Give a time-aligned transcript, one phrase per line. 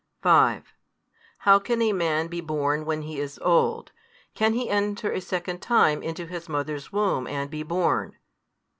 [0.23, 0.63] 5
[1.39, 3.91] How can a man be born when he is old?
[4.33, 8.15] can he enter a second time into his mother's womb, and be born?